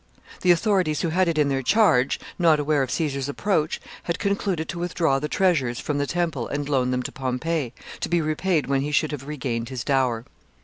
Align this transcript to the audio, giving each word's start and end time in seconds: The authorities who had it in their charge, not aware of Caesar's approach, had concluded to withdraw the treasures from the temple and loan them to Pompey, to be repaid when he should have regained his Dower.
The 0.41 0.49
authorities 0.49 1.01
who 1.01 1.09
had 1.09 1.27
it 1.27 1.37
in 1.37 1.47
their 1.49 1.61
charge, 1.61 2.19
not 2.39 2.59
aware 2.59 2.81
of 2.81 2.89
Caesar's 2.89 3.29
approach, 3.29 3.79
had 4.05 4.17
concluded 4.17 4.67
to 4.69 4.79
withdraw 4.79 5.19
the 5.19 5.29
treasures 5.29 5.79
from 5.79 5.99
the 5.99 6.07
temple 6.07 6.47
and 6.47 6.67
loan 6.67 6.89
them 6.89 7.03
to 7.03 7.11
Pompey, 7.11 7.71
to 7.99 8.09
be 8.09 8.19
repaid 8.19 8.65
when 8.65 8.81
he 8.81 8.91
should 8.91 9.11
have 9.11 9.27
regained 9.27 9.69
his 9.69 9.83
Dower. 9.83 10.25